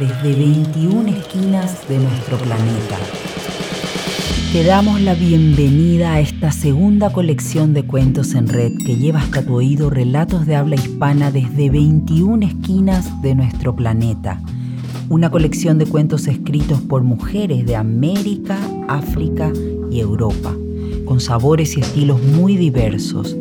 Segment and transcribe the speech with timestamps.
[0.00, 2.96] desde 21 esquinas de nuestro planeta.
[4.50, 9.42] Te damos la bienvenida a esta segunda colección de cuentos en red que lleva hasta
[9.42, 14.40] tu oído relatos de habla hispana desde 21 esquinas de nuestro planeta.
[15.10, 18.58] Una colección de cuentos escritos por mujeres de América,
[18.88, 19.52] África
[19.90, 20.54] y Europa,
[21.04, 23.36] con sabores y estilos muy diversos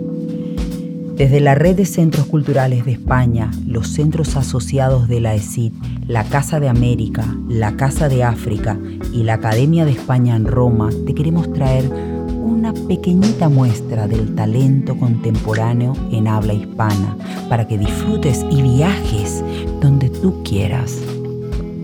[1.20, 5.74] desde la Red de Centros Culturales de España, los centros asociados de la ESID,
[6.10, 8.80] la Casa de América, la Casa de África
[9.14, 14.98] y la Academia de España en Roma, te queremos traer una pequeñita muestra del talento
[14.98, 17.16] contemporáneo en habla hispana
[17.48, 19.44] para que disfrutes y viajes
[19.82, 21.00] donde tú quieras.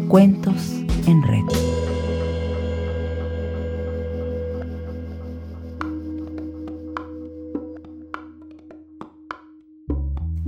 [0.08, 0.74] Cuentos
[1.06, 1.44] en red.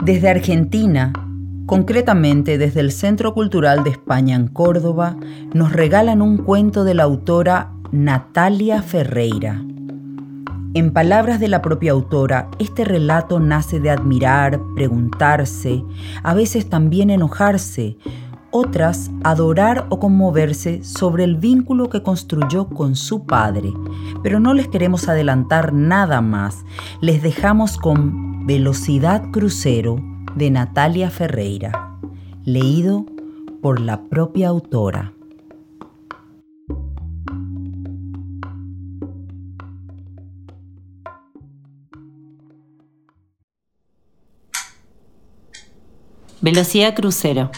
[0.04, 1.27] Desde Argentina,
[1.68, 5.18] concretamente desde el Centro Cultural de España en Córdoba,
[5.54, 9.62] nos regalan un cuento de la autora Natalia Ferreira.
[10.74, 15.84] En palabras de la propia autora, este relato nace de admirar, preguntarse,
[16.24, 17.98] a veces también enojarse,
[18.50, 23.74] otras adorar o conmoverse sobre el vínculo que construyó con su padre.
[24.24, 26.64] Pero no les queremos adelantar nada más,
[27.02, 31.98] les dejamos con Velocidad Crucero de Natalia Ferreira,
[32.46, 33.06] leído
[33.62, 35.14] por la propia autora.
[46.40, 47.50] Velocidad Crucero.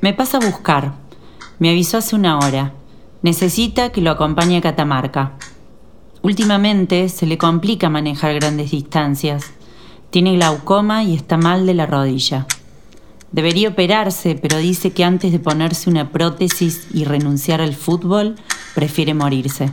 [0.00, 0.94] Me pasa a buscar.
[1.58, 2.72] Me avisó hace una hora.
[3.22, 5.32] Necesita que lo acompañe a Catamarca.
[6.22, 9.52] Últimamente se le complica manejar grandes distancias.
[10.14, 12.46] Tiene glaucoma y está mal de la rodilla.
[13.32, 18.36] Debería operarse, pero dice que antes de ponerse una prótesis y renunciar al fútbol,
[18.76, 19.72] prefiere morirse.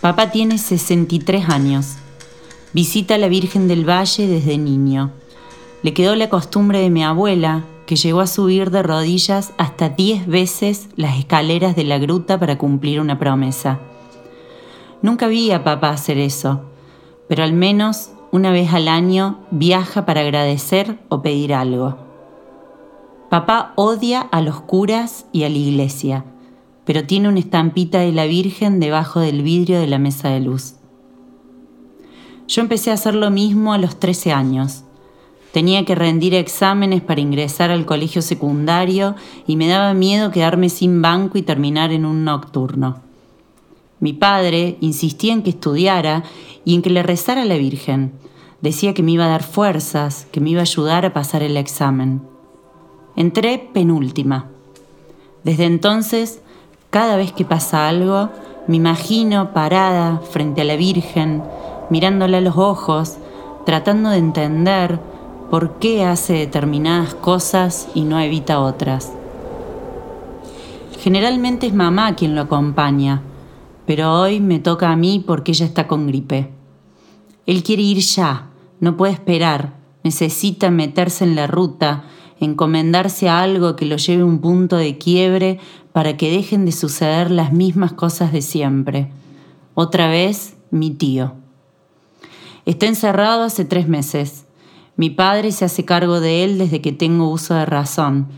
[0.00, 1.94] Papá tiene 63 años.
[2.72, 5.12] Visita a la Virgen del Valle desde niño.
[5.84, 10.26] Le quedó la costumbre de mi abuela, que llegó a subir de rodillas hasta 10
[10.26, 13.78] veces las escaleras de la gruta para cumplir una promesa.
[15.02, 16.62] Nunca vi a papá hacer eso,
[17.28, 21.96] pero al menos una vez al año viaja para agradecer o pedir algo.
[23.30, 26.24] Papá odia a los curas y a la iglesia,
[26.84, 30.74] pero tiene una estampita de la Virgen debajo del vidrio de la mesa de luz.
[32.48, 34.82] Yo empecé a hacer lo mismo a los 13 años.
[35.52, 39.14] Tenía que rendir exámenes para ingresar al colegio secundario
[39.46, 43.03] y me daba miedo quedarme sin banco y terminar en un nocturno.
[44.00, 46.24] Mi padre insistía en que estudiara
[46.64, 48.12] y en que le rezara a la Virgen.
[48.60, 51.56] Decía que me iba a dar fuerzas, que me iba a ayudar a pasar el
[51.56, 52.22] examen.
[53.16, 54.48] Entré penúltima.
[55.42, 56.40] Desde entonces,
[56.90, 58.30] cada vez que pasa algo,
[58.66, 61.42] me imagino parada frente a la Virgen,
[61.90, 63.18] mirándola a los ojos,
[63.66, 64.98] tratando de entender
[65.50, 69.12] por qué hace determinadas cosas y no evita otras.
[71.00, 73.20] Generalmente es mamá quien lo acompaña,
[73.86, 76.50] pero hoy me toca a mí porque ella está con gripe.
[77.46, 78.50] Él quiere ir ya,
[78.80, 82.04] no puede esperar, necesita meterse en la ruta,
[82.40, 85.58] encomendarse a algo que lo lleve a un punto de quiebre
[85.92, 89.10] para que dejen de suceder las mismas cosas de siempre.
[89.74, 91.34] Otra vez, mi tío.
[92.66, 94.46] Está encerrado hace tres meses.
[94.96, 98.28] Mi padre se hace cargo de él desde que tengo uso de razón,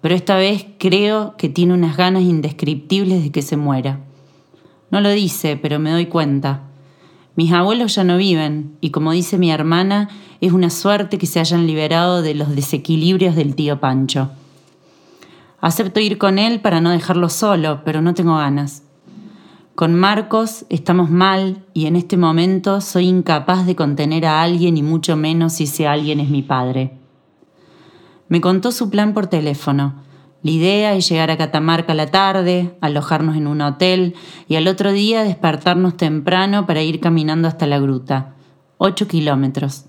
[0.00, 4.00] pero esta vez creo que tiene unas ganas indescriptibles de que se muera.
[4.90, 6.62] No lo dice, pero me doy cuenta.
[7.34, 10.08] Mis abuelos ya no viven, y como dice mi hermana,
[10.40, 14.30] es una suerte que se hayan liberado de los desequilibrios del tío Pancho.
[15.60, 18.84] Acepto ir con él para no dejarlo solo, pero no tengo ganas.
[19.74, 24.82] Con Marcos estamos mal y en este momento soy incapaz de contener a alguien y
[24.82, 26.92] mucho menos si ese alguien es mi padre.
[28.28, 30.05] Me contó su plan por teléfono
[30.46, 34.14] la idea es llegar a Catamarca a la tarde, alojarnos en un hotel
[34.46, 38.36] y al otro día despertarnos temprano para ir caminando hasta la gruta.
[38.78, 39.86] Ocho kilómetros.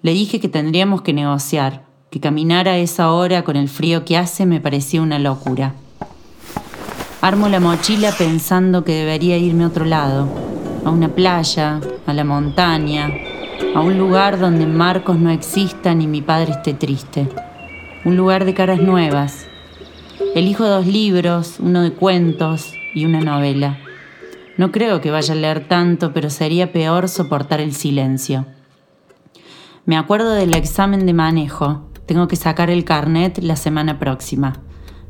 [0.00, 4.16] Le dije que tendríamos que negociar, que caminar a esa hora con el frío que
[4.16, 5.74] hace me parecía una locura.
[7.20, 10.28] Armo la mochila pensando que debería irme a otro lado,
[10.84, 13.10] a una playa, a la montaña,
[13.74, 17.28] a un lugar donde Marcos no exista ni mi padre esté triste.
[18.04, 19.43] Un lugar de caras nuevas,
[20.34, 23.78] Elijo dos libros, uno de cuentos y una novela.
[24.56, 28.46] No creo que vaya a leer tanto, pero sería peor soportar el silencio.
[29.84, 34.60] Me acuerdo del examen de manejo, Tengo que sacar el carnet la semana próxima.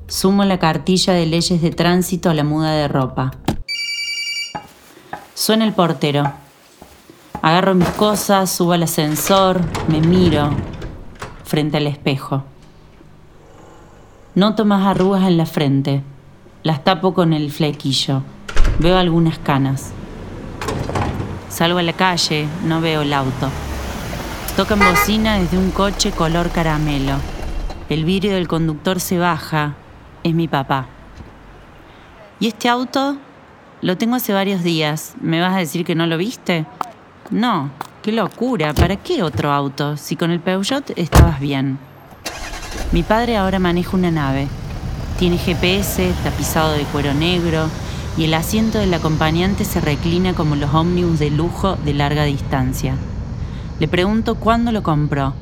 [0.06, 3.32] Sumo la cartilla de leyes de tránsito a la muda de ropa.
[5.34, 6.32] Suena el portero.
[7.42, 10.50] Agarro mis cosas, subo al ascensor, me miro
[11.42, 12.44] frente al espejo.
[14.36, 16.02] Noto más arrugas en la frente.
[16.64, 18.22] Las tapo con el flequillo.
[18.80, 19.92] Veo algunas canas.
[21.48, 23.48] Salgo a la calle, no veo el auto.
[24.56, 27.12] Tocan bocina desde un coche color caramelo.
[27.88, 29.74] El vidrio del conductor se baja.
[30.24, 30.86] Es mi papá.
[32.40, 33.16] ¿Y este auto?
[33.82, 35.14] Lo tengo hace varios días.
[35.20, 36.66] ¿Me vas a decir que no lo viste?
[37.30, 37.70] No,
[38.02, 38.74] qué locura.
[38.74, 39.96] ¿Para qué otro auto?
[39.96, 41.78] Si con el Peugeot estabas bien.
[42.94, 44.46] Mi padre ahora maneja una nave.
[45.18, 47.66] Tiene GPS, tapizado de cuero negro
[48.16, 52.94] y el asiento del acompañante se reclina como los ómnibus de lujo de larga distancia.
[53.80, 55.34] Le pregunto cuándo lo compró.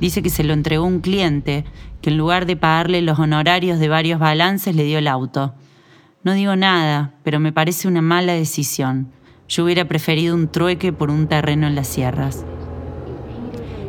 [0.00, 1.64] Dice que se lo entregó un cliente,
[2.02, 5.54] que en lugar de pagarle los honorarios de varios balances le dio el auto.
[6.22, 9.08] No digo nada, pero me parece una mala decisión.
[9.48, 12.44] Yo hubiera preferido un trueque por un terreno en las sierras.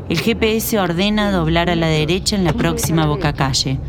[0.10, 3.80] El GPS ordena doblar a la derecha en la próxima boca calle.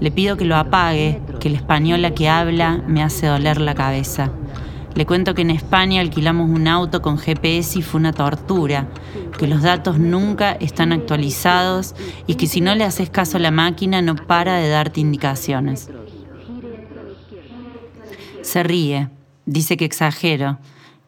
[0.00, 4.32] Le pido que lo apague, que la española que habla me hace doler la cabeza.
[4.94, 8.88] Le cuento que en España alquilamos un auto con GPS y fue una tortura,
[9.38, 11.94] que los datos nunca están actualizados
[12.26, 15.90] y que si no le haces caso a la máquina no para de darte indicaciones.
[18.42, 19.08] Se ríe,
[19.46, 20.58] dice que exagero,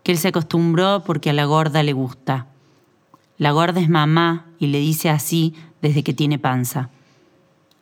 [0.04, 2.46] que él se acostumbró porque a la gorda le gusta.
[3.36, 6.90] La gorda es mamá y le dice así desde que tiene panza.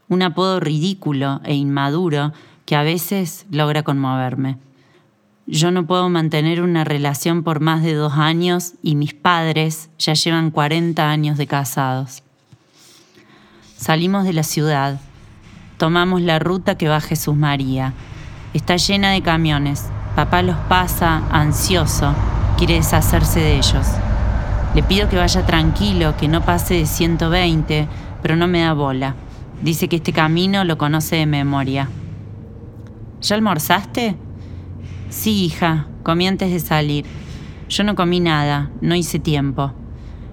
[0.09, 2.33] Un apodo ridículo e inmaduro
[2.65, 4.59] que a veces logra conmoverme.
[5.47, 10.15] Yo no puedo mantener una relación por más de dos años y mis padres ya
[10.15, 12.23] llevan 40 años de casados.
[13.77, 15.01] Salimos de la ciudad,
[15.77, 17.93] tomamos la ruta que va Jesús María.
[18.55, 19.87] Está llena de camiones.
[20.15, 22.15] Papá los pasa ansioso,
[22.57, 23.87] quiere deshacerse de ellos.
[24.75, 27.89] Le pido que vaya tranquilo, que no pase de 120,
[28.23, 29.15] pero no me da bola.
[29.61, 31.89] Dice que este camino lo conoce de memoria.
[33.21, 34.17] ¿Ya almorzaste?
[35.11, 37.05] Sí, hija, comí antes de salir.
[37.69, 39.73] Yo no comí nada, no hice tiempo.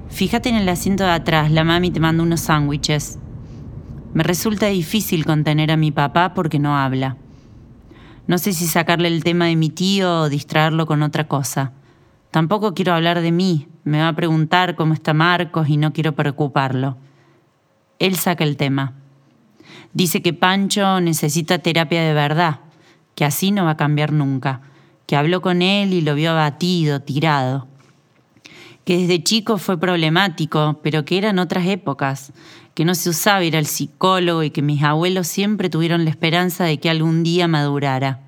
[0.09, 3.19] Fíjate en el asiento de atrás, la mami te manda unos sándwiches.
[4.13, 7.17] Me resulta difícil contener a mi papá porque no habla.
[8.25, 11.73] No sé si sacarle el tema de mi tío o distraerlo con otra cosa.
[12.31, 16.13] Tampoco quiero hablar de mí, me va a preguntar cómo está Marcos y no quiero
[16.13, 16.97] preocuparlo.
[17.99, 18.93] Él saca el tema.
[19.93, 22.59] Dice que Pancho necesita terapia de verdad,
[23.15, 24.61] que así no va a cambiar nunca
[25.09, 27.67] que habló con él y lo vio abatido, tirado,
[28.85, 32.31] que desde chico fue problemático, pero que eran otras épocas,
[32.75, 36.65] que no se usaba ir al psicólogo y que mis abuelos siempre tuvieron la esperanza
[36.65, 38.19] de que algún día madurara.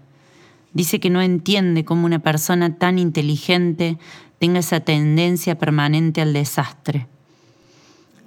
[0.73, 3.99] Dice que no entiende cómo una persona tan inteligente
[4.41, 7.05] tenga esa tendencia permanente al desastre.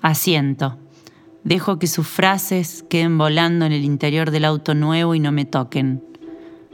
[0.01, 0.77] Asiento.
[1.43, 5.45] Dejo que sus frases queden volando en el interior del auto nuevo y no me
[5.45, 6.05] toquen.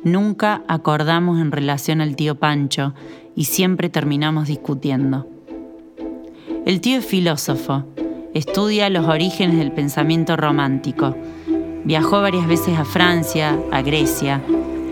[0.05, 2.93] Nunca acordamos en relación al tío Pancho
[3.35, 5.26] y siempre terminamos discutiendo.
[6.67, 7.87] El tío es filósofo,
[8.35, 11.17] estudia los orígenes del pensamiento romántico.
[11.85, 14.43] Viajó varias veces a Francia, a Grecia.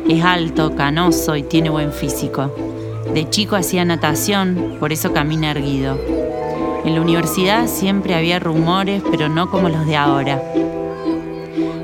[0.08, 2.50] Es alto, canoso y tiene buen físico.
[3.14, 5.98] De chico hacía natación, por eso camina erguido.
[6.84, 10.40] En la universidad siempre había rumores, pero no como los de ahora.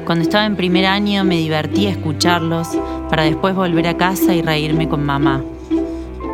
[0.05, 2.69] Cuando estaba en primer año me divertía escucharlos
[3.09, 5.43] para después volver a casa y reírme con mamá.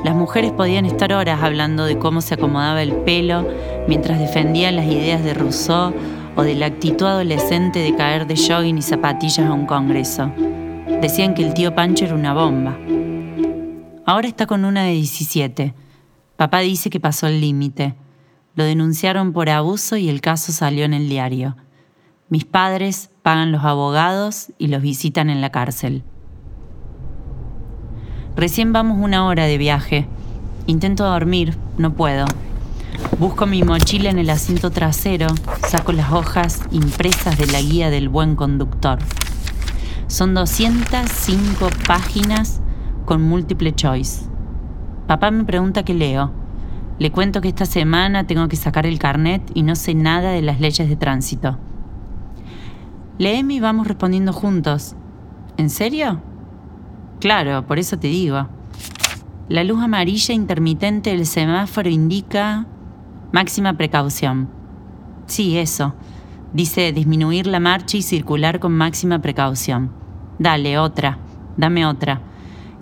[0.05, 3.47] Las mujeres podían estar horas hablando de cómo se acomodaba el pelo
[3.87, 5.93] mientras defendían las ideas de Rousseau
[6.37, 10.31] o de la actitud adolescente de caer de jogging y zapatillas a un congreso.
[11.01, 12.77] Decían que el tío Pancho era una bomba.
[14.07, 15.75] Ahora está con una de 17.
[16.37, 17.95] Papá dice que pasó el límite.
[18.55, 21.57] Lo denunciaron por abuso y el caso salió en el diario.
[22.29, 26.03] Mis padres pagan los abogados y los visitan en la cárcel.
[28.37, 30.09] Recién vamos una hora de viaje.
[30.67, 32.27] Intento dormir, no puedo.
[33.19, 35.27] Busco mi mochila en el asiento trasero,
[35.69, 38.99] saco las hojas impresas de la guía del buen conductor.
[40.07, 42.60] Son 205 páginas
[43.11, 44.27] con múltiple choice.
[45.09, 46.31] Papá me pregunta qué leo.
[47.01, 50.43] Le cuento que esta semana tengo que sacar el carnet y no sé nada de
[50.43, 51.59] las leyes de tránsito.
[53.19, 54.95] Léeme y vamos respondiendo juntos.
[55.57, 56.23] ¿En serio?
[57.19, 58.47] Claro, por eso te digo.
[59.49, 62.69] La luz amarilla intermitente del semáforo indica
[63.33, 64.49] máxima precaución.
[65.27, 65.95] Sí, eso.
[66.53, 69.91] Dice disminuir la marcha y circular con máxima precaución.
[70.39, 71.19] Dale, otra.
[71.57, 72.30] Dame otra.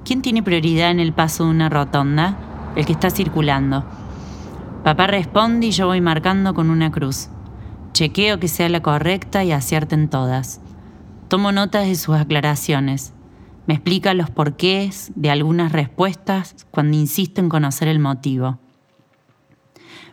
[0.08, 2.38] ¿Quién tiene prioridad en el paso de una rotonda?
[2.76, 3.84] El que está circulando.
[4.82, 7.28] Papá responde y yo voy marcando con una cruz.
[7.92, 10.62] Chequeo que sea la correcta y acierten todas.
[11.28, 13.12] Tomo notas de sus aclaraciones.
[13.66, 18.58] Me explica los porqués de algunas respuestas cuando insisto en conocer el motivo.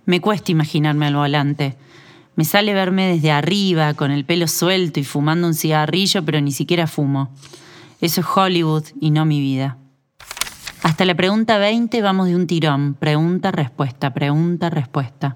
[0.03, 1.77] Me cuesta imaginarme al volante.
[2.35, 6.51] Me sale verme desde arriba, con el pelo suelto y fumando un cigarrillo, pero ni
[6.51, 7.29] siquiera fumo.
[8.01, 9.77] Eso es Hollywood y no mi vida.
[10.85, 15.35] Hasta la pregunta 20 vamos de un tirón, pregunta, respuesta, pregunta, respuesta.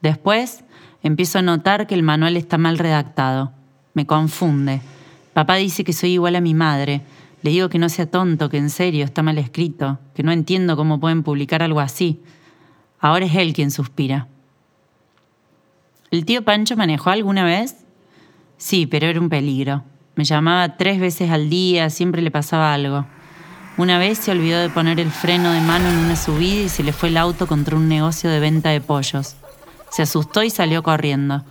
[0.00, 0.62] Después
[1.02, 3.50] empiezo a notar que el manual está mal redactado.
[3.94, 4.80] Me confunde.
[5.32, 7.00] Papá dice que soy igual a mi madre.
[7.42, 10.76] Le digo que no sea tonto, que en serio está mal escrito, que no entiendo
[10.76, 12.22] cómo pueden publicar algo así.
[13.00, 14.28] Ahora es él quien suspira.
[16.12, 17.84] ¿El tío Pancho manejó alguna vez?
[18.56, 19.82] Sí, pero era un peligro.
[20.14, 23.04] Me llamaba tres veces al día, siempre le pasaba algo.
[23.78, 26.82] Una vez se olvidó de poner el freno de mano en una subida y se
[26.82, 29.36] le fue el auto contra un negocio de venta de pollos.
[29.90, 31.44] Se asustó y salió corriendo.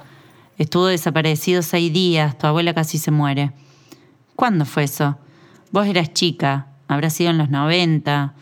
[0.57, 3.51] Estuvo desaparecido seis días, tu abuela casi se muere.
[4.35, 5.19] ¿Cuándo fue eso?
[5.69, 8.33] Vos eras chica, habrá sido en los 90.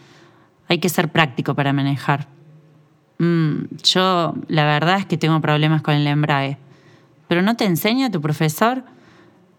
[0.70, 2.30] Hay que ser práctico para manejar.
[3.18, 6.58] Mm, yo la verdad es que tengo problemas con el embrague.
[7.28, 8.86] ¿Pero no te enseña tu profesor?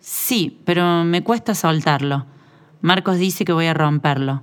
[0.01, 2.25] Sí, pero me cuesta soltarlo.
[2.85, 4.43] Marcos dice que voy a romperlo.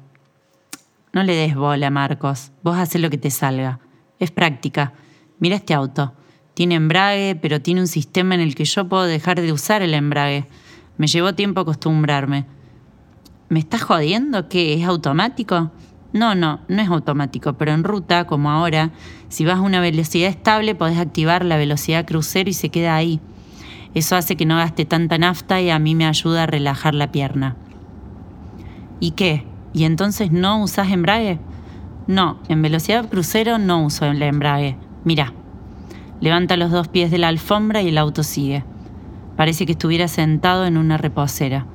[1.13, 2.51] No le des bola, Marcos.
[2.63, 3.77] Vos haces lo que te salga.
[4.17, 4.93] Es práctica.
[5.37, 6.15] Mira este auto.
[6.55, 9.93] Tiene embrague, pero tiene un sistema en el que yo puedo dejar de usar el
[9.93, 10.47] embrague.
[10.97, 12.47] Me llevó tiempo acostumbrarme.
[13.49, 14.49] ¿Me estás jodiendo?
[14.49, 14.73] ¿Qué?
[14.73, 15.69] ¿Es automático?
[16.11, 18.89] No, no, no es automático, pero en ruta, como ahora,
[19.29, 23.19] si vas a una velocidad estable, podés activar la velocidad crucero y se queda ahí.
[23.93, 27.11] Eso hace que no gaste tanta nafta y a mí me ayuda a relajar la
[27.11, 27.55] pierna.
[29.01, 29.43] ¿Y qué?
[29.73, 31.39] ¿Y entonces no usás embrague?
[32.05, 34.77] No, en velocidad crucero no uso el embrague.
[35.03, 35.33] Mira,
[36.19, 38.63] levanta los dos pies de la alfombra y el auto sigue.
[39.35, 41.65] Parece que estuviera sentado en una reposera.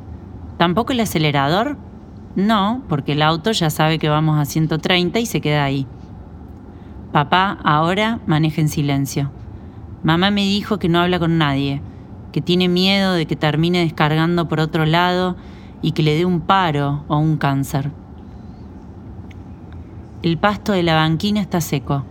[0.57, 1.77] ¿Tampoco el acelerador?
[2.37, 5.85] No, porque el auto ya sabe que vamos a 130 y se queda ahí.
[7.11, 9.33] Papá ahora maneja en silencio.
[10.05, 11.83] Mamá me dijo que no habla con nadie,
[12.31, 15.37] que tiene miedo de que termine descargando por otro lado
[15.83, 17.91] y que le dé un paro o un cáncer.
[20.23, 22.05] El pasto de la banquina está seco.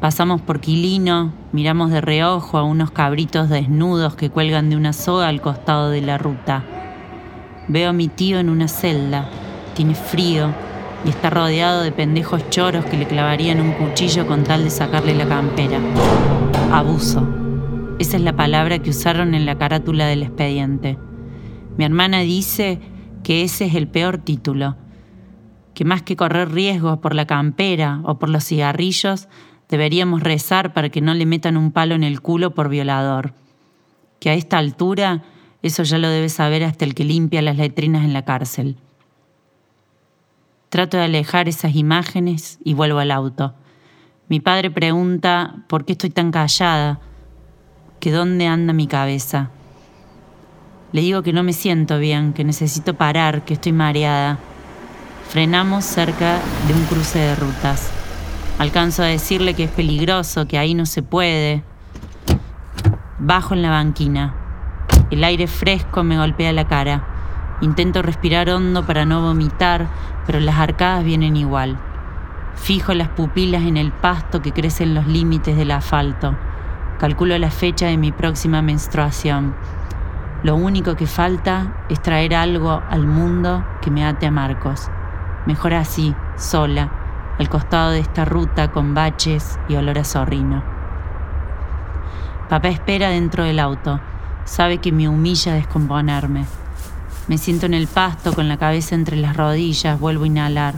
[0.00, 5.28] Pasamos por Quilino, miramos de reojo a unos cabritos desnudos que cuelgan de una soga
[5.28, 6.64] al costado de la ruta.
[7.68, 9.28] Veo a mi tío en una celda,
[9.74, 10.52] tiene frío
[11.04, 15.14] y está rodeado de pendejos choros que le clavarían un cuchillo con tal de sacarle
[15.14, 15.78] la campera.
[16.72, 17.26] Abuso.
[17.98, 20.98] Esa es la palabra que usaron en la carátula del expediente.
[21.78, 22.80] Mi hermana dice
[23.22, 24.76] que ese es el peor título,
[25.74, 29.28] que más que correr riesgos por la campera o por los cigarrillos,
[29.68, 33.32] deberíamos rezar para que no le metan un palo en el culo por violador.
[34.18, 35.22] Que a esta altura
[35.62, 38.76] eso ya lo debe saber hasta el que limpia las letrinas en la cárcel.
[40.70, 43.54] Trato de alejar esas imágenes y vuelvo al auto.
[44.28, 46.98] Mi padre pregunta por qué estoy tan callada,
[48.00, 49.52] que dónde anda mi cabeza.
[50.90, 54.38] Le digo que no me siento bien, que necesito parar, que estoy mareada.
[55.28, 57.90] Frenamos cerca de un cruce de rutas.
[58.58, 61.62] Alcanzo a decirle que es peligroso, que ahí no se puede.
[63.18, 64.34] Bajo en la banquina.
[65.10, 67.04] El aire fresco me golpea la cara.
[67.60, 69.88] Intento respirar hondo para no vomitar,
[70.26, 71.78] pero las arcadas vienen igual.
[72.56, 76.34] Fijo las pupilas en el pasto que crece en los límites del asfalto.
[76.98, 79.54] Calculo la fecha de mi próxima menstruación.
[80.42, 84.88] Lo único que falta es traer algo al mundo que me ate a Marcos.
[85.46, 86.90] Mejor así, sola,
[87.38, 90.62] al costado de esta ruta con baches y olor a zorrino.
[92.48, 94.00] Papá espera dentro del auto
[94.48, 96.46] sabe que me humilla descomponerme.
[97.28, 100.74] Me siento en el pasto con la cabeza entre las rodillas, vuelvo a inhalar.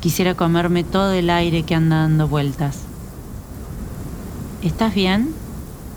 [0.00, 2.84] Quisiera comerme todo el aire que anda dando vueltas.
[4.62, 5.34] ¿Estás bien?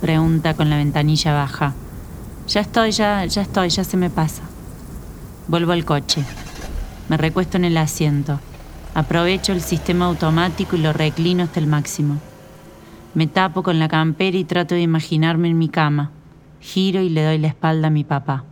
[0.01, 1.73] Pregunta con la ventanilla baja.
[2.47, 4.43] Ya estoy, ya, ya estoy, ya se me pasa.
[5.47, 6.23] Vuelvo al coche.
[7.09, 8.39] Me recuesto en el asiento.
[8.93, 12.19] Aprovecho el sistema automático y lo reclino hasta el máximo.
[13.13, 16.11] Me tapo con la campera y trato de imaginarme en mi cama
[16.59, 18.43] Giro y le doy la espalda a mi papá.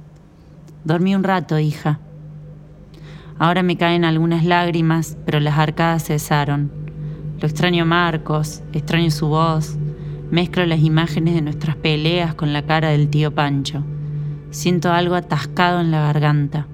[0.83, 1.99] Dormí un rato, hija.
[3.39, 6.71] Ahora me caen algunas lágrimas, pero las arcadas cesaron.
[7.39, 9.75] Lo extraño Marcos, extraño su voz,
[10.31, 13.83] Mezclo las imágenes de nuestras peleas con la cara del tío Pancho.
[14.49, 16.65] Siento algo atascado en la garganta.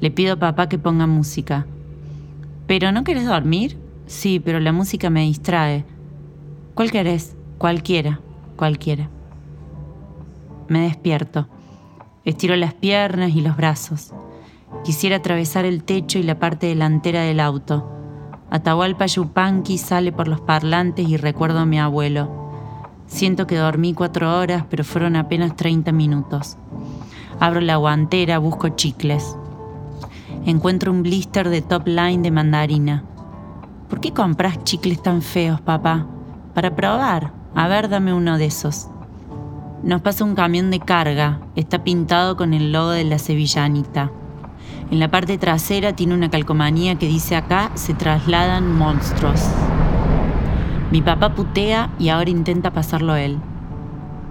[0.00, 1.66] Le pido a papá que ponga música.
[2.66, 3.76] ¿Pero no querés dormir?
[4.06, 5.84] Sí, pero la música me distrae.
[6.74, 7.36] ¿Cuál querés?
[7.58, 8.20] Cualquiera,
[8.56, 9.10] cualquiera.
[10.68, 11.48] Me despierto.
[12.24, 14.12] Estiro las piernas y los brazos.
[14.84, 17.90] Quisiera atravesar el techo y la parte delantera del auto.
[18.50, 22.41] Atahualpa Yupanqui sale por los parlantes y recuerdo a mi abuelo.
[23.12, 26.56] Siento que dormí cuatro horas, pero fueron apenas 30 minutos.
[27.38, 29.36] Abro la guantera, busco chicles.
[30.46, 33.04] Encuentro un blister de top line de mandarina.
[33.90, 36.06] ¿Por qué compras chicles tan feos, papá?
[36.54, 37.34] Para probar.
[37.54, 38.88] A ver, dame uno de esos.
[39.82, 41.42] Nos pasa un camión de carga.
[41.54, 44.10] Está pintado con el logo de la sevillanita.
[44.90, 49.50] En la parte trasera tiene una calcomanía que dice acá se trasladan monstruos.
[50.92, 53.38] Mi papá putea y ahora intenta pasarlo él.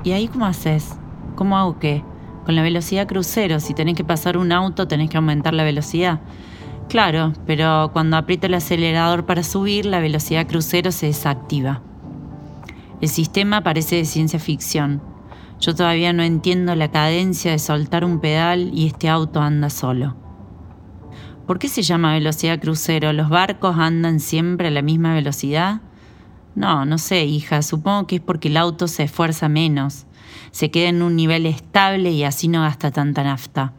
[0.04, 0.96] ¿Y ahí cómo haces?
[1.34, 2.04] ¿Cómo hago qué?
[2.46, 6.20] Con la velocidad crucero, si tenés que pasar un auto, tenés que aumentar la velocidad.
[6.88, 11.82] Claro, pero cuando aprieto el acelerador para subir, la velocidad crucero se desactiva.
[13.02, 15.02] El sistema parece de ciencia ficción.
[15.60, 20.16] Yo todavía no entiendo la cadencia de soltar un pedal y este auto anda solo.
[21.48, 23.14] ¿Por qué se llama velocidad crucero?
[23.14, 25.82] ¿Los barcos andan siempre a la misma velocidad?
[26.56, 30.06] No, no sé, hija, supongo que es porque el auto se esfuerza menos,
[30.52, 33.74] se queda en un nivel estable y así no gasta tanta nafta.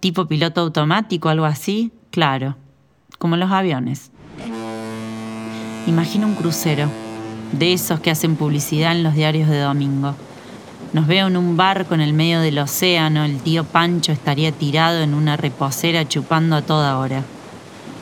[0.00, 1.92] ¿Tipo piloto automático, algo así?
[2.10, 2.56] Claro,
[3.18, 4.10] como los aviones.
[5.86, 6.90] Imagina un crucero,
[7.52, 10.14] de esos que hacen publicidad en los diarios de domingo.
[10.92, 15.00] Nos veo en un barco en el medio del océano, el tío Pancho estaría tirado
[15.00, 17.24] en una reposera chupando a toda hora.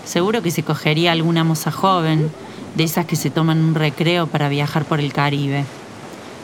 [0.05, 2.31] Seguro que se cogería alguna moza joven,
[2.75, 5.65] de esas que se toman un recreo para viajar por el Caribe.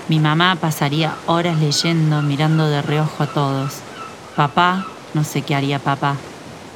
[0.08, 3.78] Mi mamá pasaría horas leyendo, mirando de reojo a todos.
[4.36, 6.16] Papá, no sé qué haría papá.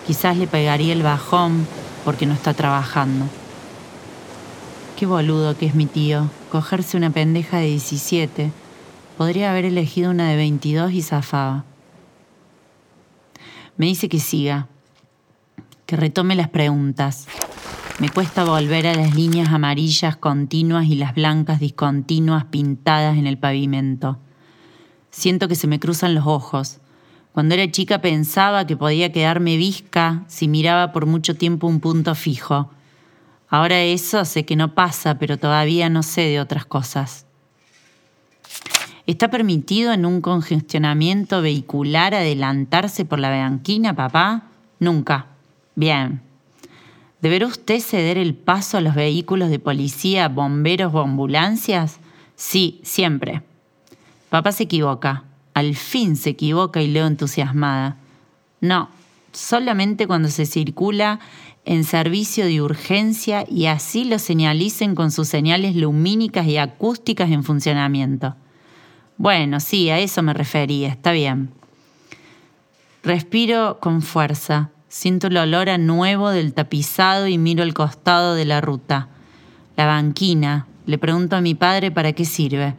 [0.07, 1.67] Quizás le pegaría el bajón
[2.05, 3.27] porque no está trabajando.
[4.97, 8.53] Qué boludo que es mi tío, cogerse una pendeja de 17.
[9.17, 11.64] Podría haber elegido una de 22 y zafaba.
[13.77, 14.69] Me dice que siga,
[15.87, 17.27] que retome las preguntas.
[18.01, 23.39] Me cuesta volver a las líneas amarillas continuas y las blancas discontinuas pintadas en el
[23.39, 24.19] pavimento.
[25.11, 26.81] Siento que se me cruzan los ojos.
[27.33, 32.17] Cuando era chica pensaba que podía quedarme visca si miraba por mucho tiempo un punto
[32.17, 32.69] fijo.
[33.49, 37.27] Ahora eso sé que no pasa, pero todavía no sé de otras cosas.
[39.07, 44.49] ¿Está permitido en un congestionamiento vehicular adelantarse por la banquina, papá?
[44.81, 45.27] Nunca.
[45.77, 46.23] Bien,
[47.25, 51.99] ¿Deberá usted ceder el paso a los vehículos de policía, bomberos o ambulancias?
[52.37, 53.41] Sí, siempre.
[54.29, 55.25] Papá se equivoca.
[55.55, 57.97] Al fin se equivoca y leo entusiasmada.
[58.61, 58.91] No,
[59.33, 61.19] solamente cuando se circula
[61.65, 67.43] en servicio de urgencia y así lo señalicen con sus señales lumínicas y acústicas en
[67.43, 68.37] funcionamiento.
[69.17, 71.55] Bueno, sí, a eso me refería, está bien.
[73.03, 74.74] Respiro con fuerza.
[74.97, 79.09] Siento el olor a nuevo del tapizado y miro el costado de la ruta.
[79.77, 80.69] La banquina.
[80.87, 82.77] Le pregunto a mi padre para qué sirve.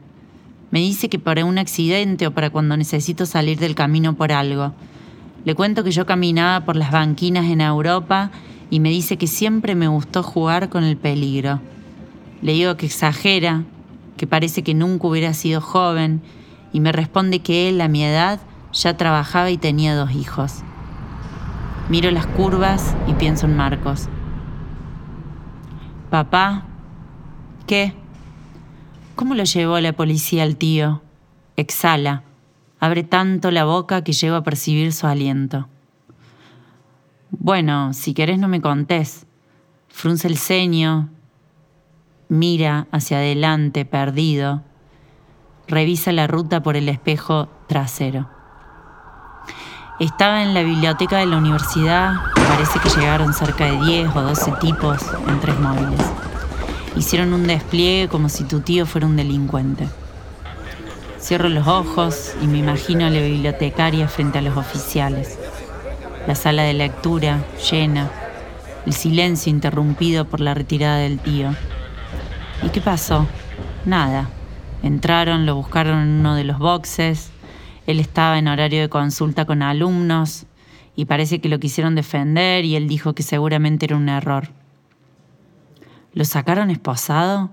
[0.71, 4.71] Me dice que para un accidente o para cuando necesito salir del camino por algo.
[5.43, 8.32] Le cuento que yo caminaba por las banquinas en Europa
[8.69, 11.60] y me dice que siempre me gustó jugar con el peligro.
[12.41, 13.65] Le digo que exagera,
[14.15, 16.21] que parece que nunca hubiera sido joven
[16.71, 18.39] y me responde que él a mi edad
[18.71, 20.63] ya trabajaba y tenía dos hijos.
[21.87, 24.09] Miro las curvas y pienso en Marcos.
[26.09, 26.63] Papá,
[27.67, 27.93] ¿qué?
[29.15, 31.03] ¿Cómo lo llevó la policía al tío?
[31.57, 32.23] Exhala.
[32.79, 35.67] Abre tanto la boca que llego a percibir su aliento.
[37.29, 39.27] Bueno, si querés no me contés.
[39.87, 41.09] Frunce el ceño,
[42.29, 44.63] mira hacia adelante, perdido.
[45.67, 48.34] Revisa la ruta por el espejo trasero.
[49.99, 54.51] Estaba en la biblioteca de la universidad, parece que llegaron cerca de 10 o 12
[54.60, 56.01] tipos en tres móviles.
[56.97, 59.88] Hicieron un despliegue como si tu tío fuera un delincuente.
[61.17, 65.39] Cierro los ojos y me imagino a la bibliotecaria frente a los oficiales.
[66.27, 68.12] La sala de lectura llena,
[68.86, 71.55] el silencio interrumpido por la retirada del tío.
[72.63, 73.27] ¿Y qué pasó?
[73.86, 74.27] Nada.
[74.84, 77.31] Entraron, lo buscaron en uno de los boxes,
[77.87, 80.45] él estaba en horario de consulta con alumnos
[80.95, 84.49] y parece que lo quisieron defender y él dijo que seguramente era un error.
[86.13, 87.51] ¿Lo sacaron esposado?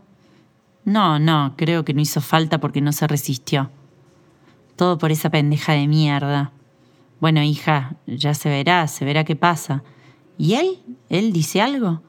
[0.85, 3.71] No, no, creo que no hizo falta porque no se resistió.
[4.77, 6.53] Todo por esa pendeja de mierda.
[7.21, 9.83] Bueno, hija, ya se verá, se verá qué pasa.
[10.39, 10.79] ¿Y él?
[11.09, 12.03] ¿Él dice algo?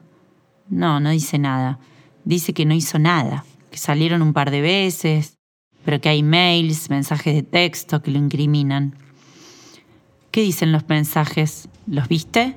[0.68, 1.78] No, no dice nada.
[2.24, 5.36] Dice que no hizo nada, que salieron un par de veces,
[5.84, 8.94] pero que hay mails, mensajes de texto que lo incriminan.
[10.30, 11.68] ¿Qué dicen los mensajes?
[11.86, 12.56] ¿Los viste?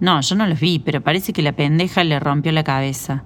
[0.00, 3.24] No, yo no los vi, pero parece que la pendeja le rompió la cabeza.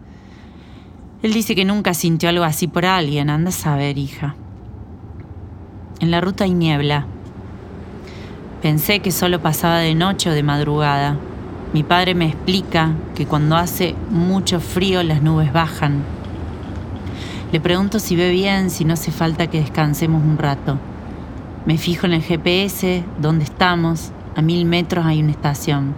[1.22, 3.30] Él dice que nunca sintió algo así por alguien.
[3.30, 4.36] Anda a saber, hija.
[6.00, 7.06] En la ruta hay niebla.
[8.62, 11.16] Pensé que solo pasaba de noche o de madrugada.
[11.72, 16.02] Mi padre me explica que cuando hace mucho frío las nubes bajan.
[17.50, 20.78] Le pregunto si ve bien, si no hace falta que descansemos un rato.
[21.64, 24.12] Me fijo en el GPS, dónde estamos.
[24.36, 25.94] A mil metros hay una estación.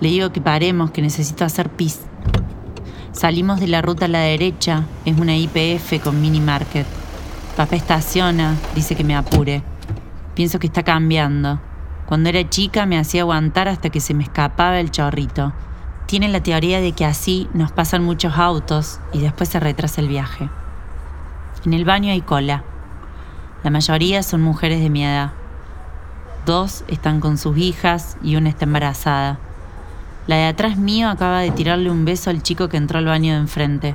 [0.00, 2.00] Le digo que paremos, que necesito hacer pis.
[3.12, 6.86] Salimos de la ruta a la derecha, es una IPF con mini market.
[7.54, 9.62] Papá estaciona, dice que me apure.
[10.34, 11.60] Pienso que está cambiando.
[12.06, 15.52] Cuando era chica me hacía aguantar hasta que se me escapaba el chorrito.
[16.10, 20.08] Tiene la teoría de que así nos pasan muchos autos y después se retrasa el
[20.08, 20.50] viaje.
[21.64, 22.64] En el baño hay cola.
[23.62, 25.30] La mayoría son mujeres de mi edad.
[26.46, 29.38] Dos están con sus hijas y una está embarazada.
[30.26, 33.34] La de atrás mío acaba de tirarle un beso al chico que entró al baño
[33.34, 33.94] de enfrente.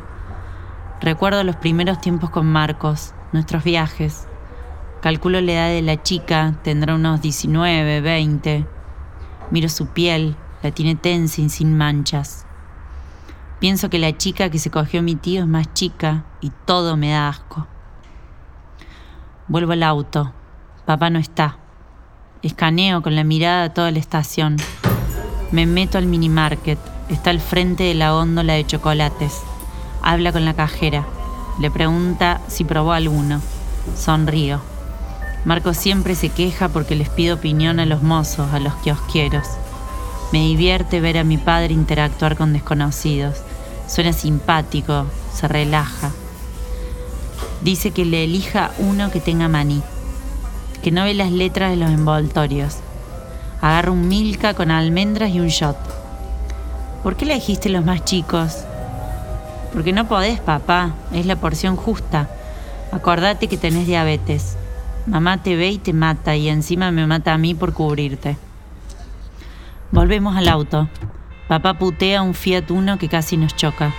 [1.02, 4.26] Recuerdo los primeros tiempos con Marcos, nuestros viajes.
[5.02, 8.66] Calculo la edad de la chica, tendrá unos 19, 20.
[9.52, 10.38] Miro su piel,
[10.72, 12.46] tiene tensa y sin manchas.
[13.60, 17.12] Pienso que la chica que se cogió mi tío es más chica y todo me
[17.12, 17.68] da asco.
[19.48, 20.34] Vuelvo al auto.
[20.86, 21.58] Papá no está.
[22.42, 24.58] Escaneo con la mirada toda la estación.
[25.52, 26.80] Me meto al mini market.
[27.10, 29.42] Está al frente de la góndola de chocolates.
[30.02, 31.06] Habla con la cajera.
[31.60, 33.42] Le pregunta si probó alguno.
[33.96, 34.62] Sonrío.
[35.46, 39.48] Marco siempre se queja porque les pido opinión a los mozos, a los kiosqueros.
[40.32, 43.38] Me divierte ver a mi padre interactuar con desconocidos.
[43.88, 46.12] Suena simpático, se relaja.
[47.62, 49.82] Dice que le elija uno que tenga maní,
[50.84, 52.78] que no ve las letras de los envoltorios.
[53.62, 55.78] Agarra un milka con almendras y un shot.
[57.04, 58.66] ¿Por qué le dijiste los más chicos?
[59.74, 62.30] Porque no podés, papá, es la porción justa.
[62.92, 64.58] Acordate que tenés diabetes.
[65.06, 68.38] Mamá te ve y te mata y encima me mata a mí por cubrirte.
[69.92, 70.90] Volvemos al auto.
[71.48, 73.94] Papá putea un Fiat Uno que casi nos choca.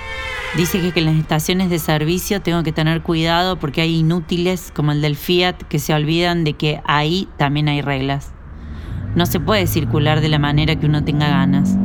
[0.57, 4.92] Dice que, en las estaciones de servicio tengo que tener cuidado porque hay inútiles como
[4.92, 8.33] el del Fiat que se olvidan de que ahí también hay reglas.
[9.14, 11.77] No se puede circular de la manera que uno tenga ganas.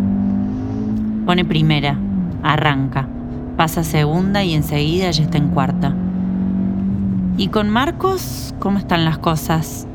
[1.25, 1.97] Pone primera,
[2.43, 3.07] arranca,
[3.57, 5.93] pasa segunda y enseguida ya está en cuarta.
[7.37, 9.87] ¿Y con Marcos cómo están las cosas?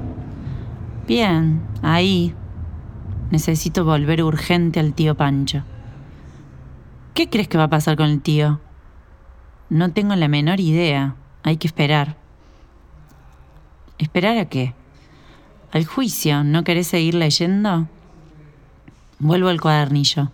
[1.06, 2.34] Bien, ahí.
[3.30, 5.64] Necesito volver urgente al tío Pancho.
[7.14, 8.60] ¿Qué crees que va a pasar con el tío?
[9.68, 11.16] No tengo la menor idea.
[11.42, 12.16] Hay que esperar.
[13.98, 14.74] ¿Esperar a qué?
[15.72, 16.44] ¿Al juicio?
[16.44, 17.88] ¿No querés seguir leyendo?
[19.18, 20.30] Vuelvo al cuadernillo.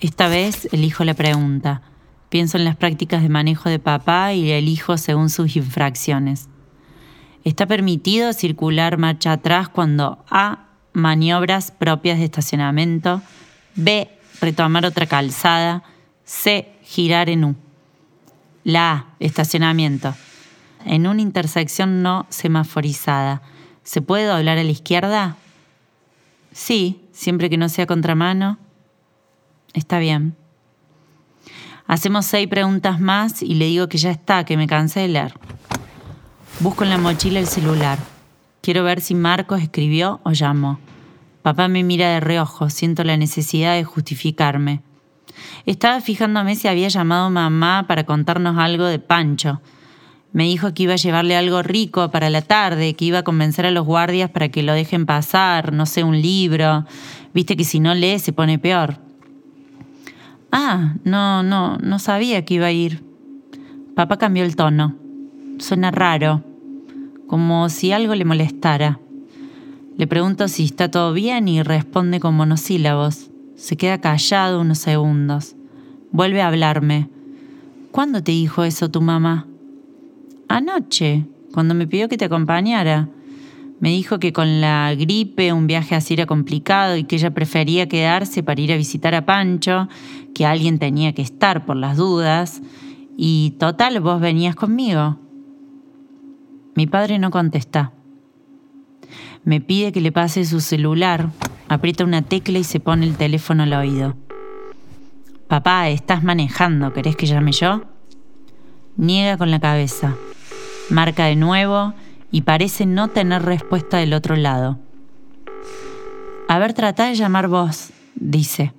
[0.00, 1.82] Esta vez elijo la pregunta.
[2.30, 6.48] Pienso en las prácticas de manejo de papá y elijo según sus infracciones.
[7.44, 10.69] Está permitido circular marcha atrás cuando A.
[10.92, 13.22] Maniobras propias de estacionamiento.
[13.74, 14.10] B.
[14.40, 15.82] Retomar otra calzada.
[16.24, 16.72] C.
[16.82, 17.56] Girar en U.
[18.64, 19.06] La A.
[19.20, 20.14] Estacionamiento.
[20.84, 23.42] En una intersección no semaforizada.
[23.82, 25.36] ¿Se puede doblar a la izquierda?
[26.52, 28.58] Sí, siempre que no sea contramano.
[29.72, 30.36] Está bien.
[31.86, 35.34] Hacemos seis preguntas más y le digo que ya está, que me cansé de leer.
[36.60, 37.98] Busco en la mochila el celular.
[38.62, 40.78] Quiero ver si Marcos escribió o llamó.
[41.42, 44.82] Papá me mira de reojo, siento la necesidad de justificarme.
[45.64, 49.62] Estaba fijándome si había llamado mamá para contarnos algo de Pancho.
[50.32, 53.64] Me dijo que iba a llevarle algo rico para la tarde, que iba a convencer
[53.64, 56.84] a los guardias para que lo dejen pasar, no sé, un libro.
[57.32, 58.98] Viste que si no lee se pone peor.
[60.52, 63.02] Ah, no, no, no sabía que iba a ir.
[63.96, 64.96] Papá cambió el tono.
[65.58, 66.44] Suena raro,
[67.30, 68.98] como si algo le molestara.
[69.96, 73.30] Le pregunto si está todo bien y responde con monosílabos.
[73.54, 75.54] Se queda callado unos segundos.
[76.10, 77.08] Vuelve a hablarme.
[77.92, 79.46] ¿Cuándo te dijo eso tu mamá?
[80.48, 83.08] Anoche, cuando me pidió que te acompañara.
[83.78, 87.88] Me dijo que con la gripe un viaje así era complicado y que ella prefería
[87.88, 89.88] quedarse para ir a visitar a Pancho,
[90.34, 92.60] que alguien tenía que estar por las dudas,
[93.16, 95.29] Y total, vos venías conmigo.
[96.80, 97.92] Mi padre no contesta.
[99.44, 101.28] Me pide que le pase su celular,
[101.68, 104.16] aprieta una tecla y se pone el teléfono al oído.
[105.46, 107.84] Papá, estás manejando, ¿querés que llame yo?
[108.96, 110.16] Niega con la cabeza.
[110.88, 111.92] Marca de nuevo
[112.30, 114.78] y parece no tener respuesta del otro lado.
[116.48, 118.72] A ver, trata de llamar vos, dice.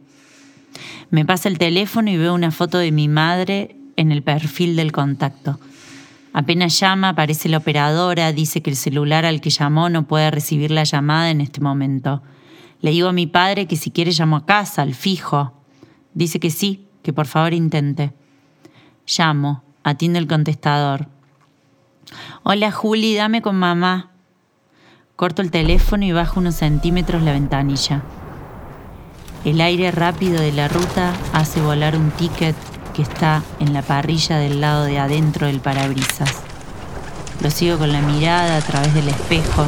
[1.11, 4.91] Me pasa el teléfono y veo una foto de mi madre en el perfil del
[4.91, 5.59] contacto.
[6.33, 10.71] Apenas llama, aparece la operadora, dice que el celular al que llamó no puede recibir
[10.71, 12.21] la llamada en este momento.
[12.79, 15.53] Le digo a mi padre que si quiere llamo a casa, al fijo.
[16.13, 18.13] Dice que sí, que por favor intente.
[19.05, 21.07] Llamo, atiende el contestador.
[22.43, 24.11] Hola Juli, dame con mamá.
[25.15, 28.03] Corto el teléfono y bajo unos centímetros la ventanilla.
[29.43, 32.55] El aire rápido de la ruta hace volar un ticket
[32.93, 36.43] que está en la parrilla del lado de adentro del parabrisas.
[37.41, 39.65] Lo sigo con la mirada a través del espejo.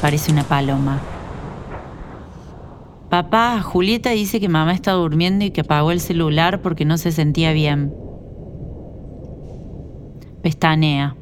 [0.00, 1.00] Parece una paloma.
[3.08, 7.10] Papá, Julieta dice que mamá está durmiendo y que apagó el celular porque no se
[7.10, 7.92] sentía bien.
[10.42, 11.16] Pestanea.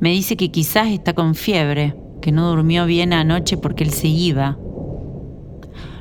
[0.00, 4.08] Me dice que quizás está con fiebre, que no durmió bien anoche porque él se
[4.08, 4.56] iba.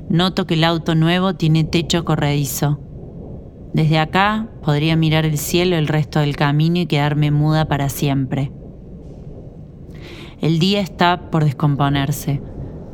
[0.10, 2.80] Noto que el auto nuevo tiene techo corredizo.
[3.75, 8.49] Desde acá podría mirar el cielo el resto del camino y quedarme muda para siempre.
[10.39, 12.41] El día está por descomponerse.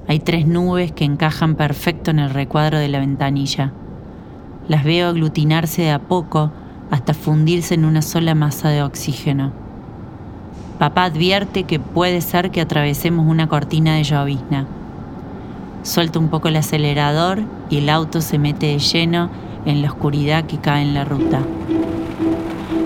[0.08, 3.74] Hay tres nubes que encajan perfecto en el recuadro de la ventanilla.
[4.68, 6.52] Las veo aglutinarse de a poco
[6.90, 9.54] hasta fundirse en una sola masa de oxígeno.
[10.80, 14.66] Papá advierte que puede ser que atravesemos una cortina de llovizna.
[15.84, 19.30] Suelto un poco el acelerador y el auto se mete de lleno
[19.66, 21.42] en la oscuridad que cae en la ruta.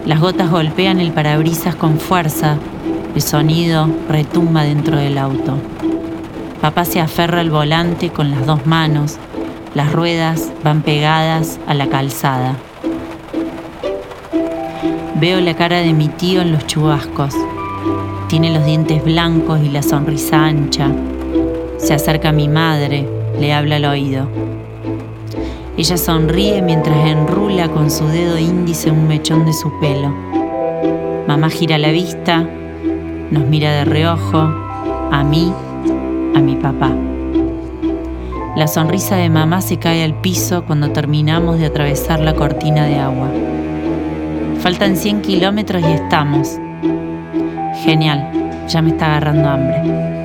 [0.06, 2.58] Las gotas golpean el parabrisas con fuerza,
[3.16, 5.58] el sonido retumba dentro del auto.
[6.62, 9.18] Papá se aferra al volante con las dos manos,
[9.74, 12.56] las ruedas van pegadas a la calzada.
[15.16, 17.34] Veo la cara de mi tío en los chubascos.
[18.28, 20.90] Tiene los dientes blancos y la sonrisa ancha.
[21.78, 23.08] Se acerca a mi madre,
[23.40, 24.28] le habla al oído.
[25.78, 30.10] Ella sonríe mientras enrula con su dedo índice un mechón de su pelo.
[31.28, 32.48] Mamá gira la vista,
[33.30, 34.38] nos mira de reojo,
[35.12, 35.52] a mí,
[36.34, 36.92] a mi papá.
[38.56, 42.98] La sonrisa de mamá se cae al piso cuando terminamos de atravesar la cortina de
[42.98, 43.28] agua.
[44.62, 46.58] Faltan 100 kilómetros y estamos.
[47.84, 48.32] Genial,
[48.70, 50.25] ya me está agarrando hambre.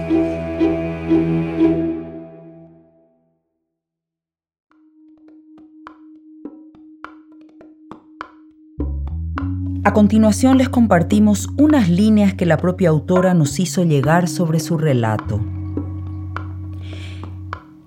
[9.82, 14.76] A continuación les compartimos unas líneas que la propia autora nos hizo llegar sobre su
[14.76, 15.40] relato.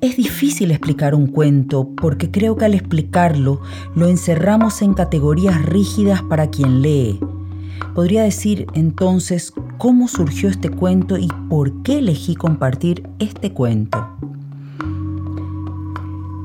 [0.01, 3.61] Es difícil explicar un cuento porque creo que al explicarlo
[3.93, 7.19] lo encerramos en categorías rígidas para quien lee.
[7.93, 14.03] Podría decir entonces cómo surgió este cuento y por qué elegí compartir este cuento.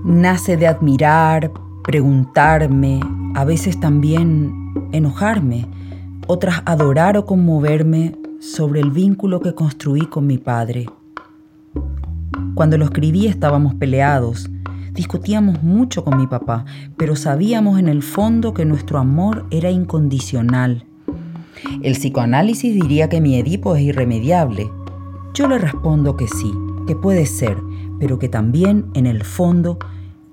[0.04, 1.52] Nace de admirar,
[1.84, 3.00] preguntarme,
[3.34, 5.66] a veces también enojarme,
[6.26, 10.86] otras adorar o conmoverme sobre el vínculo que construí con mi padre.
[12.54, 14.50] Cuando lo escribí estábamos peleados,
[14.92, 16.64] discutíamos mucho con mi papá,
[16.96, 20.84] pero sabíamos en el fondo que nuestro amor era incondicional.
[21.82, 24.70] El psicoanálisis diría que mi Edipo es irremediable.
[25.34, 26.52] Yo le respondo que sí,
[26.86, 27.56] que puede ser,
[27.98, 29.78] pero que también en el fondo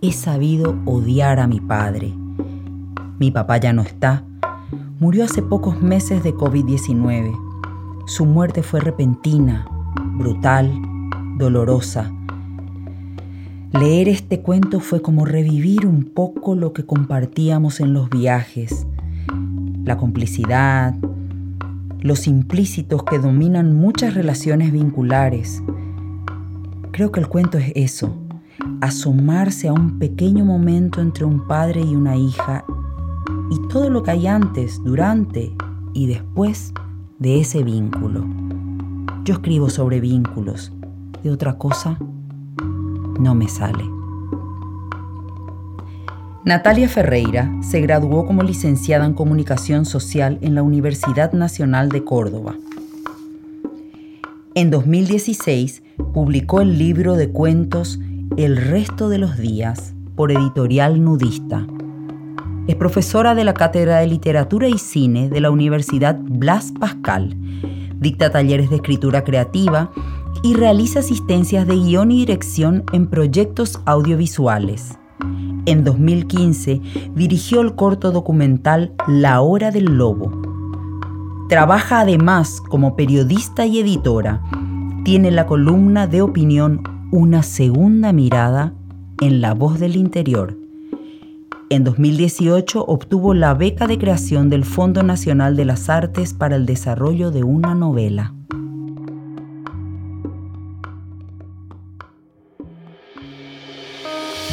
[0.02, 2.14] he sabido odiar a mi padre.
[3.20, 4.24] Mi papá ya no está,
[5.00, 7.36] murió hace pocos meses de COVID-19.
[8.08, 9.68] Su muerte fue repentina,
[10.18, 10.72] brutal,
[11.38, 12.12] dolorosa.
[13.74, 18.88] Leer este cuento fue como revivir un poco lo que compartíamos en los viajes,
[19.84, 20.96] la complicidad,
[22.00, 25.62] los implícitos que dominan muchas relaciones vinculares.
[26.92, 28.16] Creo que el cuento es eso,
[28.80, 32.64] asomarse a un pequeño momento entre un padre y una hija
[33.50, 35.54] y todo lo que hay antes, durante
[35.94, 36.74] y después
[37.20, 38.26] de ese vínculo.
[39.24, 40.72] Yo escribo sobre vínculos,
[41.24, 41.98] de otra cosa
[43.20, 43.84] no me sale.
[46.44, 52.56] Natalia Ferreira se graduó como licenciada en Comunicación Social en la Universidad Nacional de Córdoba.
[54.54, 55.82] En 2016
[56.14, 58.00] publicó el libro de cuentos
[58.38, 61.66] El resto de los días por editorial nudista
[62.68, 67.38] Es profesora de la Cátedra de Literatura y Cine de la Universidad Blas Pascal.
[68.00, 69.92] Dicta talleres de escritura creativa
[70.42, 74.98] y realiza asistencias de guion y dirección en proyectos audiovisuales.
[75.68, 76.82] En 2015
[77.14, 80.32] dirigió el corto documental La Hora del Lobo.
[81.50, 84.42] Trabaja además como periodista y editora.
[85.04, 88.74] Tiene la columna de opinión Una Segunda Mirada
[89.22, 90.65] en La Voz del Interior
[91.70, 96.66] en 2018 obtuvo la beca de creación del Fondo Nacional de las Artes para el
[96.66, 98.34] desarrollo de una novela.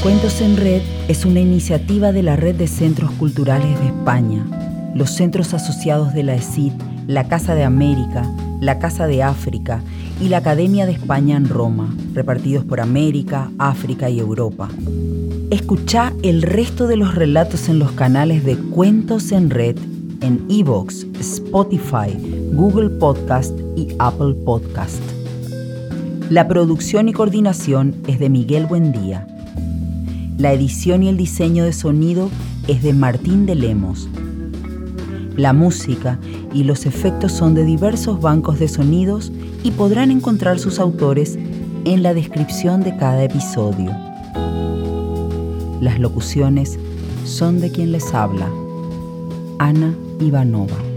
[0.02, 4.44] Cuentos en Red es una iniciativa de la Red de Centros Culturales de España,
[4.96, 6.72] los centros asociados de la ESID,
[7.06, 8.28] la Casa de América,
[8.60, 9.80] la Casa de África
[10.20, 14.68] y la Academia de España en Roma, repartidos por América, África y Europa.
[15.52, 19.76] Escucha el resto de los relatos en los canales de Cuentos en Red
[20.22, 22.16] en Evox, Spotify,
[22.54, 25.02] Google Podcast y Apple Podcast.
[26.30, 29.26] La producción y coordinación es de Miguel Buendía.
[30.38, 32.30] La edición y el diseño de sonido
[32.66, 34.08] es de Martín de Lemos.
[35.36, 36.18] La música
[36.54, 39.30] y los efectos son de diversos bancos de sonidos
[39.62, 41.38] y podrán encontrar sus autores
[41.84, 44.11] en la descripción de cada episodio.
[45.82, 46.78] Las locuciones
[47.24, 48.48] son de quien les habla,
[49.58, 50.91] Ana Ivanova.